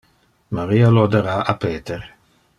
[0.59, 2.03] Maria lo dara a Peter.